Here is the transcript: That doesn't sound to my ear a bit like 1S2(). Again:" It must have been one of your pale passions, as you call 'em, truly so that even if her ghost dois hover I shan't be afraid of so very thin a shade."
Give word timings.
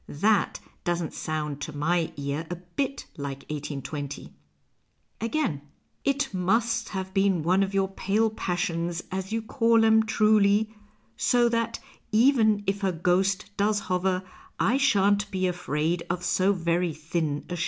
That 0.09 0.59
doesn't 0.83 1.13
sound 1.13 1.61
to 1.61 1.77
my 1.77 2.11
ear 2.17 2.47
a 2.49 2.55
bit 2.55 3.05
like 3.17 3.47
1S2(). 3.49 4.31
Again:" 5.21 5.61
It 6.13 6.33
must 6.33 6.89
have 6.89 7.13
been 7.13 7.43
one 7.43 7.61
of 7.61 7.75
your 7.75 7.87
pale 7.87 8.31
passions, 8.31 9.03
as 9.11 9.31
you 9.31 9.43
call 9.43 9.85
'em, 9.85 10.01
truly 10.01 10.73
so 11.17 11.47
that 11.49 11.79
even 12.11 12.63
if 12.65 12.81
her 12.81 12.91
ghost 12.91 13.55
dois 13.57 13.77
hover 13.81 14.23
I 14.59 14.77
shan't 14.77 15.29
be 15.29 15.45
afraid 15.45 16.01
of 16.09 16.23
so 16.23 16.51
very 16.51 16.95
thin 16.95 17.45
a 17.47 17.55
shade." 17.55 17.59